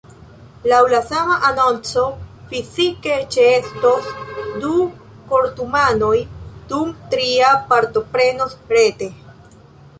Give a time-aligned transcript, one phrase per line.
[0.69, 2.05] Laŭ la sama anonco,
[2.53, 4.09] fizike ĉeestos
[4.65, 4.73] du
[5.35, 6.17] kortumanoj,
[6.73, 9.11] dum tria partoprenos rete.